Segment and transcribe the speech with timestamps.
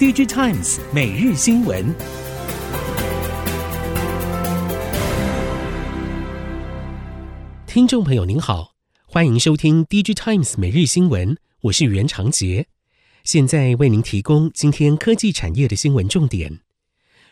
[0.00, 1.94] DigiTimes 每日新闻，
[7.66, 8.72] 听众朋友您好，
[9.04, 12.66] 欢迎收听 DigiTimes 每日新闻，我是袁长杰，
[13.24, 16.60] 现在为您提供今天科技产业的新闻重点。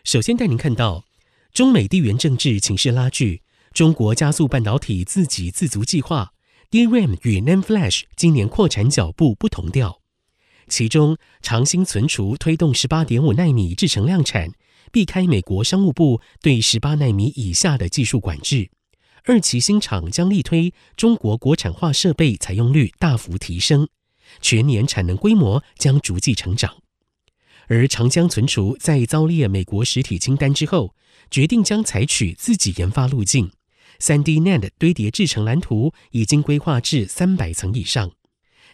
[0.04, 1.06] 首先带您看到
[1.54, 3.40] 中美地缘政治情势拉锯，
[3.72, 6.32] 中国加速半导体自给自足计划
[6.70, 10.02] ，DRAM 与 NAND Flash 今年扩产脚步不同调。
[10.68, 14.52] 其中，长兴存储推动十八点五纳米制程量产，
[14.92, 18.70] 避开美国商务部对十八纳米以下的技术管制。
[19.24, 23.88] 二期新厂将力推中国国产化设备采用率大幅提升，
[24.40, 26.76] 全年产能规模将逐季成长。
[27.66, 30.94] 而长江存储在遭列美国实体清单之后，
[31.30, 33.50] 决定将采取自己研发路径，
[33.98, 38.12] 三 D NAND 堆叠制程蓝图已经规划至三百层以上。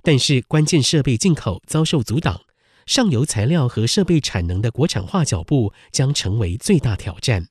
[0.04, 2.42] 但是关键设备进口遭受阻挡，
[2.84, 7.48] 上游材料和设备产能的国产化脚步将成为最大挑战。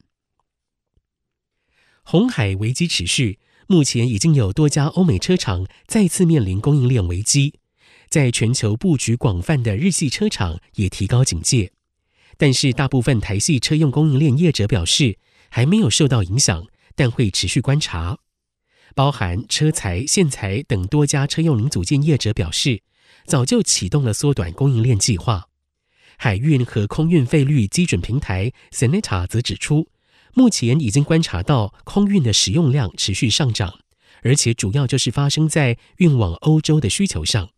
[2.03, 7.55] 红海危机持续，目前已经有多家欧美车厂再次面临供应链危机，
[8.07, 11.71] 在全球布局广泛的日系车厂也提高警戒。
[12.37, 15.17] 但是大部分台系车用供应链业者表示，
[15.49, 18.19] 还没有受到影响，但会持续观察。
[18.95, 22.81] 包含车材、线材等多家车用零组件业者表示，
[23.25, 25.49] 早就启动了缩短供应链计划。
[26.17, 29.87] 海运和空运费率基准平台 Seneta 则指出，
[30.33, 33.79] 目前已经观察到空运的使用量持续上涨，
[34.21, 37.49] 而且主要就是发生在运往欧洲的需求上。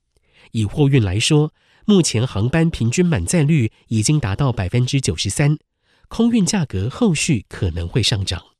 [0.51, 1.53] 以货运来说，
[1.85, 5.57] 目前航班平均满载率已经达到百分之九十三，
[6.07, 8.54] 空运价格后续可能会上涨。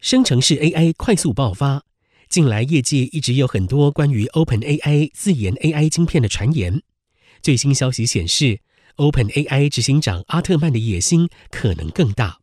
[0.00, 1.82] 生成式 AI 快速爆发，
[2.28, 6.82] 近来业界一直有很多关于 OpenAI 自研 AI 晶片的传言。
[7.42, 8.60] 最新消息显示
[8.96, 12.38] ，OpenAI 执行长阿特曼的野心可能更大。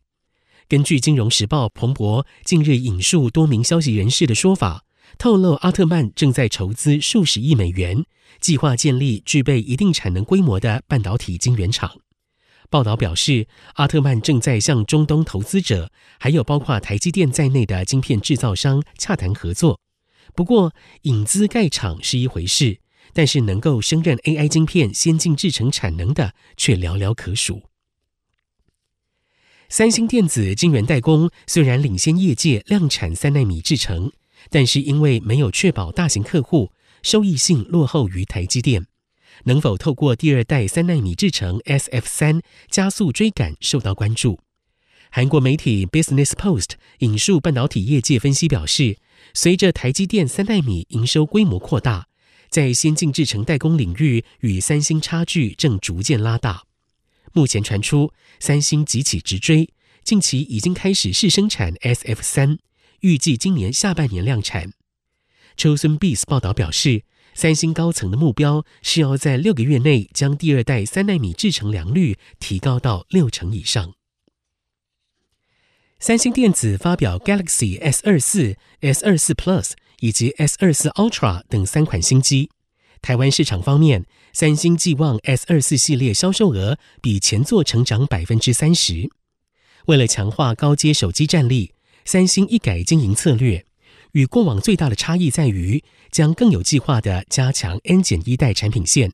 [0.68, 4.84] 根据《金融时报》彭博近日引述多名消息人士的说法，
[5.16, 8.04] 透露阿特曼正在筹资数十亿美元，
[8.40, 12.00] 计划建立具备一定产能规模的半导体晶圆厂。
[12.70, 19.80] 报道表示，阿特曼正在向中东投资者，还有包括台积电在内的晶片制造商洽谈合作。
[20.34, 22.80] 不过，引资盖厂是一回事，
[23.12, 27.62] 但是能够胜任 AI 晶片先进制程产能的却寥寥可数。
[29.68, 34.12] 三星电子晶圆代工虽然领先业界量产三纳米制程，
[34.50, 38.86] 但是因为没有确保大型客户，收益性落后于台积电。
[39.44, 42.40] 能否透过第二代三奈米制程 SF 三
[42.70, 44.40] 加速追赶，受到关注。
[45.10, 48.98] 韩国媒体 Business Post 引述半导体业界分析表示，
[49.34, 52.08] 随着台积电三奈米营收规模扩大，
[52.48, 56.64] 在先进制程代工领域与三星差距正逐渐拉大。
[57.32, 59.68] 目前传出三星急起直追，
[60.02, 62.58] 近期已经开始试生产 SF 三，
[63.00, 64.72] 预计今年下半年量产。
[65.56, 67.04] 秋孙 Biz 报道表示。
[67.34, 73.92] 三星高层的目标是要在六个月内将第二代三纳米制程良率提高到六成以上。
[75.98, 82.50] 三星电子发表 Galaxy S 二四、S 二四 Plus 以及 S 二四 Ultra 等三款新机。
[83.00, 89.10] 台湾市场方面，三星寄望 S 二四系列销售额比前作成长百分之三十。
[89.86, 91.72] 为了强化高阶手机战力，
[92.04, 93.66] 三星一改经营策略。
[94.14, 95.82] 与过往最大的差异在于，
[96.12, 99.12] 将更有计划地加强 N 减一代产品线，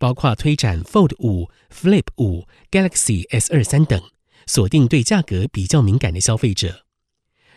[0.00, 4.02] 包括推展 Fold 五、Flip 五、Galaxy S 二三等，
[4.48, 6.84] 锁定对价格比较敏感的消费者。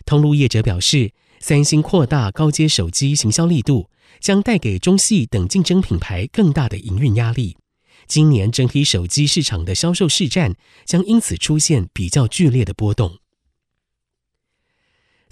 [0.06, 7.57] 通路业者表示，三星扩大高阶手机行销力度，将带给中系等竞争品牌更大的营运压力。
[8.06, 10.53] 今年整体手机市场的销售市占
[10.85, 13.17] 将因此出现比较剧烈的波动。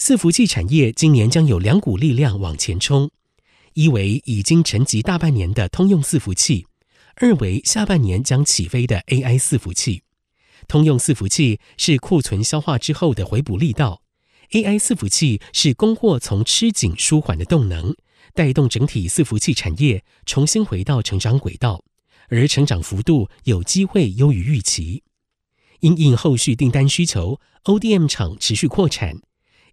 [0.06, 3.10] 伺服器产业今年将有两股力量往前冲：
[3.72, 6.68] 一为已经沉寂大半年的通用伺服器，
[7.16, 10.04] 二为下半年将起飞的 AI 伺服器。
[10.68, 14.02] 通用伺服器是库存消化之后的回补力道
[14.52, 17.96] ，AI 伺服器是供货从吃紧舒缓的动能，
[18.34, 21.82] 带动整体伺服器产业重新回到成长轨道，
[22.28, 25.04] 而成长幅度有机会优于预期。
[25.80, 29.22] 因应后续订单需求，ODM 厂持续扩产。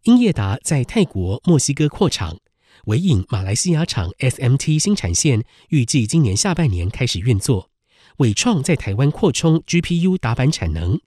[0.04, 2.38] 英业达在泰国、墨西哥扩厂，
[2.86, 7.68] 纬颖马来西亚厂 SMT 新产线预计今年下半年开始运作。
[8.16, 10.98] 纬创在台湾扩充 GPU 打板产能，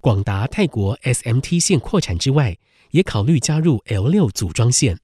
[0.00, 2.56] 广达泰国 SMT 线扩产之外，
[2.92, 4.98] 也考虑加入 L6 组装线。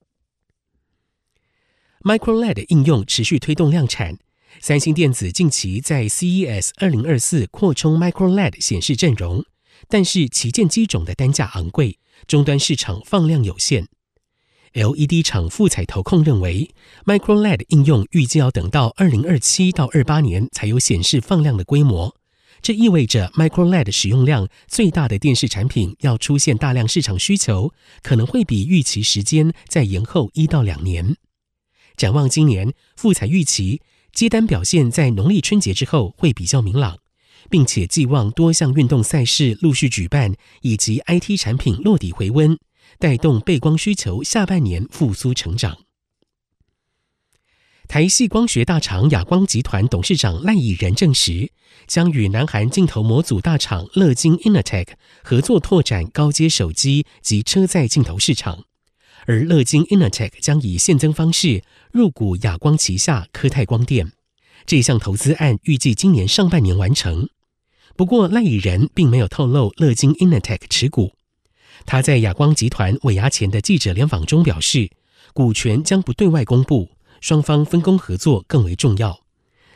[2.00, 4.16] MicroLED 应用持续推动量产，
[4.58, 9.44] 三星电子近期在 CES 二零二四扩充 Micro LED 显示阵容，
[9.88, 13.88] 但是旗舰机种的单价昂贵，终端市场放量有限。
[14.72, 16.68] LED 厂富彩投控认为
[17.04, 22.16] ，Micro LED 应用预计要等到二零二七到二八年才有显示放量的规模。
[22.60, 27.72] 这意味着 Micro LED 使用量最大的电视产品要出现大量市场需求，
[28.02, 31.16] 可能会比预期时间再延后一到两年。
[31.96, 33.80] 展望今年，富采预期
[34.12, 36.98] 接单表现在农历春节之后会比较明朗，
[37.54, 42.58] 并且寄望多项运动赛事陆续举办，以及 IT 产品落地回温，
[42.98, 45.78] 带动背光需求下半年复苏成长。
[47.86, 51.52] 台系光学大厂亚光集团董事长赖以仁证实，
[51.86, 54.88] 将与南韩镜头模组大厂乐金 Innotech
[55.22, 58.64] 合作拓展高阶手机及车载镜头市场，
[59.26, 61.62] 而乐金 Innotech 将以现增方式
[61.92, 64.10] 入股亚光旗下科泰光电。
[64.66, 67.28] 这项投资案预计今年上半年完成。
[67.96, 71.12] 不过赖以仁并没有透露乐金 Innotech 持股。
[71.86, 74.90] 他在亚光集团尾牙前的记者联访中表示，
[75.32, 76.90] 股权将不对外公布。
[77.20, 79.20] 双方分工合作更为重要。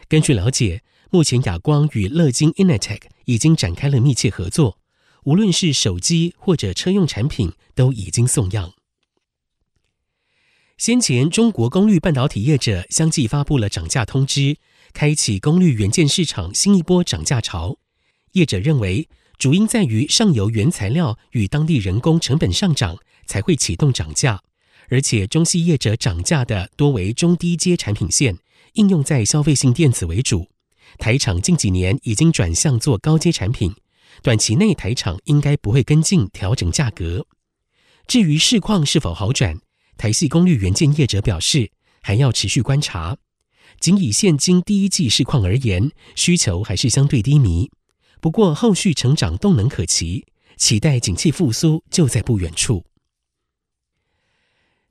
[0.07, 4.79] 根据了解，目前亚光与乐金 Innotech 已经展开了密切合作，
[5.25, 8.75] 无论是手机或者车用产品都已经送样。
[10.77, 14.59] 先前，中国功率半导体业者相继发布了涨价通知，
[14.93, 17.79] 开启功率元件市场新一波涨价潮。
[18.33, 19.09] 业者认为，
[19.39, 22.97] 主因在于上游原材料与当地人工成本上涨，
[23.27, 24.43] 才会启动涨价。
[24.91, 28.39] 而且，中系业者涨价的多为中低阶产品线，
[28.73, 30.49] 应用在消费性电子为主。
[30.99, 33.75] 台厂近几年已经转向做高阶产品，
[34.23, 37.27] 短期内台厂应该不会跟进调整价格。
[38.07, 39.61] 至于市况是否好转，
[39.99, 41.71] 台系功率元件业者表示，
[42.01, 43.19] 还要持续观察。
[43.79, 47.71] 仅以现今第一季市况而言，需求还是相对低迷。
[48.21, 50.27] 不过，后续成长动能可期，
[50.57, 52.85] 期待景气复苏就在不远处。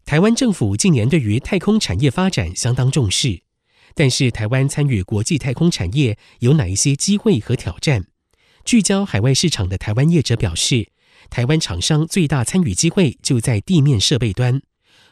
[0.06, 3.42] 台湾政府近年对于太空产业发展相当重视，
[3.94, 8.06] 但是台湾参与国际太空产业有哪一些机会和挑战？
[8.64, 10.92] 聚焦海外市场的台湾业者表示，
[11.30, 14.62] 台湾厂商最大参与机会就在地面设备端，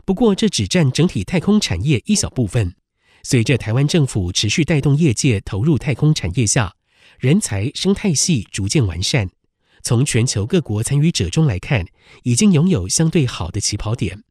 [0.06, 2.76] 不过这只占整体太空产业一小部分。
[3.24, 6.76] 随着台湾政府持续带动业界投入太空产业下，
[7.20, 9.30] 人才生态系逐渐完善，
[9.82, 11.86] 从全球各国参与者中来看，
[12.24, 14.24] 已经拥有相对好的起跑点。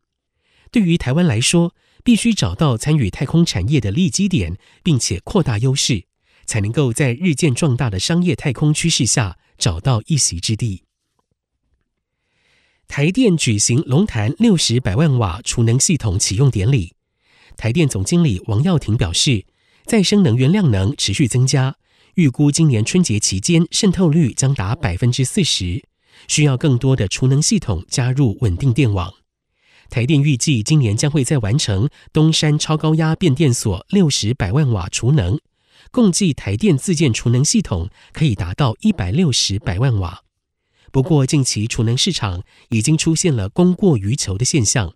[0.70, 6.04] 对于台湾来说，必须找到参与太空产业的利基点，并且扩大优势，
[6.44, 10.82] 才能够在日渐壮大的商业太空趋势下找到一席之地。
[12.86, 16.92] 台电举行龙潭六十百万瓦储能系统启用典礼，
[17.56, 19.46] 台电总经理王耀庭表示，
[19.86, 21.76] 再生能源量能持续增加，
[22.14, 25.82] 预估今年春节期间渗透率将达百分之四十，
[26.28, 29.12] 需要更多的储能系统加入稳定电网。
[29.90, 35.38] 台电预计今年将会再完成东山超高压变电所六十百万瓦储能，
[35.90, 40.22] 共计台电自建储能系统可以达到一百六十百万瓦。
[40.92, 44.94] 不过，近期储能市场已经出现了供过于求的现象。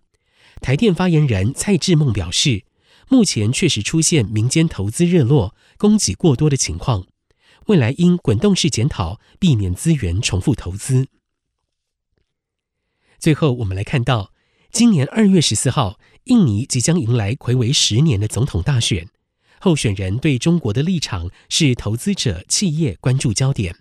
[0.61, 2.63] 台电发言人蔡志梦表示，
[3.09, 7.07] 目前确实出现民间投资热络、供给过多的情况，
[7.69, 11.07] 未来应滚动式检讨，避免资源重复投资。
[13.19, 14.33] 最后，我们来看到。
[14.71, 19.07] 今年二月十四号，印尼即将迎来睽违十年的总统大选，
[19.59, 23.75] 候选人对中国的立场是投资者、企业关注焦点。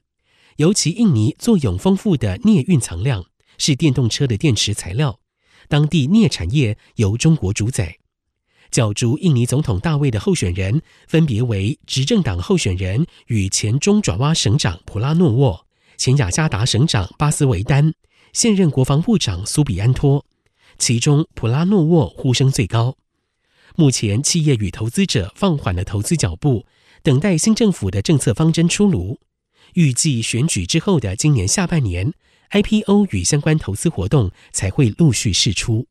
[0.56, 3.26] 尤其印尼作用丰富的镍蕴藏量，
[3.56, 5.20] 是电动车的电池材料，
[5.68, 7.98] 当地镍产业由中国主宰。
[8.70, 17.94] 角逐印尼总统大位的候选人分别为执政党候选人与前中爪哇省长普拉诺沃、前雅加达省长巴斯维丹、
[18.32, 20.24] 现任国防部长苏比安托。
[20.78, 22.96] 其中，普拉诺沃呼声最高。
[23.74, 26.66] 目前，企业与投资者放缓了投资脚步，
[27.02, 29.18] 等待新政府的政策方针出炉。
[29.74, 32.12] 预计选举之后的今年下半年
[32.50, 35.86] ，IPO 与相关投资活动才会陆续释出。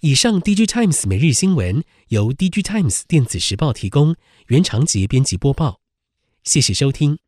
[0.00, 4.14] 以上，DigiTimes 每日新闻由 DigiTimes 电子时报提供，
[4.48, 5.80] 原长杰编辑播报。
[6.44, 7.18] 谢谢收听。